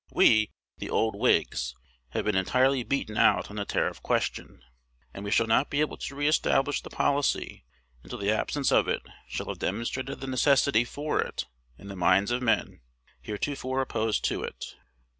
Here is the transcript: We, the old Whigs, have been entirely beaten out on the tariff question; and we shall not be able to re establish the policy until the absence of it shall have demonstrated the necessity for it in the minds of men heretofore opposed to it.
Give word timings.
We, 0.11 0.49
the 0.79 0.89
old 0.89 1.15
Whigs, 1.15 1.75
have 2.13 2.25
been 2.25 2.33
entirely 2.35 2.81
beaten 2.81 3.17
out 3.17 3.51
on 3.51 3.57
the 3.57 3.65
tariff 3.65 4.01
question; 4.01 4.63
and 5.13 5.23
we 5.23 5.29
shall 5.29 5.45
not 5.45 5.69
be 5.69 5.79
able 5.79 5.97
to 5.97 6.15
re 6.15 6.27
establish 6.27 6.81
the 6.81 6.89
policy 6.89 7.65
until 8.01 8.17
the 8.17 8.31
absence 8.31 8.71
of 8.71 8.87
it 8.87 9.03
shall 9.27 9.49
have 9.49 9.59
demonstrated 9.59 10.19
the 10.19 10.25
necessity 10.25 10.85
for 10.85 11.21
it 11.21 11.45
in 11.77 11.87
the 11.87 11.95
minds 11.95 12.31
of 12.31 12.41
men 12.41 12.81
heretofore 13.21 13.79
opposed 13.79 14.23
to 14.25 14.41
it. 14.41 14.75